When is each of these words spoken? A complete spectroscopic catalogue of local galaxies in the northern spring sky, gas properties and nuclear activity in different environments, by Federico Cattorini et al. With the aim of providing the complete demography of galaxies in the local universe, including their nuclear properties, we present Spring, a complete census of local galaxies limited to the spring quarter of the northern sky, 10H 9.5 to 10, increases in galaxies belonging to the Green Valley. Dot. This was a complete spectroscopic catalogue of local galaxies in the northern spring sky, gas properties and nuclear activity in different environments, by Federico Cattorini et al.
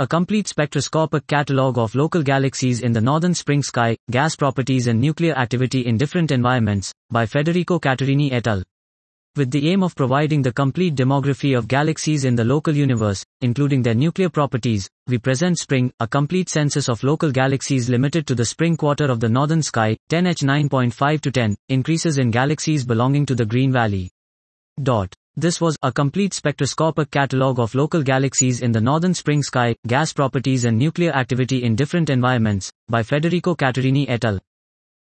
A 0.00 0.06
complete 0.06 0.46
spectroscopic 0.46 1.26
catalogue 1.26 1.76
of 1.76 1.96
local 1.96 2.22
galaxies 2.22 2.82
in 2.82 2.92
the 2.92 3.00
northern 3.00 3.34
spring 3.34 3.64
sky, 3.64 3.96
gas 4.12 4.36
properties 4.36 4.86
and 4.86 5.00
nuclear 5.00 5.34
activity 5.34 5.86
in 5.86 5.96
different 5.98 6.30
environments, 6.30 6.92
by 7.10 7.26
Federico 7.26 7.80
Cattorini 7.80 8.30
et 8.30 8.46
al. 8.46 8.62
With 9.34 9.50
the 9.50 9.68
aim 9.70 9.82
of 9.82 9.96
providing 9.96 10.40
the 10.40 10.52
complete 10.52 10.94
demography 10.94 11.58
of 11.58 11.66
galaxies 11.66 12.24
in 12.24 12.36
the 12.36 12.44
local 12.44 12.76
universe, 12.76 13.24
including 13.40 13.82
their 13.82 13.96
nuclear 13.96 14.28
properties, 14.28 14.88
we 15.08 15.18
present 15.18 15.58
Spring, 15.58 15.90
a 15.98 16.06
complete 16.06 16.48
census 16.48 16.88
of 16.88 17.02
local 17.02 17.32
galaxies 17.32 17.88
limited 17.88 18.24
to 18.28 18.36
the 18.36 18.44
spring 18.44 18.76
quarter 18.76 19.06
of 19.06 19.18
the 19.18 19.28
northern 19.28 19.62
sky, 19.62 19.96
10H 20.10 20.44
9.5 20.44 21.20
to 21.22 21.32
10, 21.32 21.56
increases 21.70 22.18
in 22.18 22.30
galaxies 22.30 22.84
belonging 22.86 23.26
to 23.26 23.34
the 23.34 23.44
Green 23.44 23.72
Valley. 23.72 24.12
Dot. 24.80 25.12
This 25.38 25.60
was 25.60 25.76
a 25.84 25.92
complete 25.92 26.34
spectroscopic 26.34 27.12
catalogue 27.12 27.60
of 27.60 27.76
local 27.76 28.02
galaxies 28.02 28.60
in 28.60 28.72
the 28.72 28.80
northern 28.80 29.14
spring 29.14 29.40
sky, 29.40 29.76
gas 29.86 30.12
properties 30.12 30.64
and 30.64 30.76
nuclear 30.76 31.12
activity 31.12 31.62
in 31.62 31.76
different 31.76 32.10
environments, 32.10 32.72
by 32.88 33.04
Federico 33.04 33.54
Cattorini 33.54 34.06
et 34.08 34.24
al. 34.24 34.40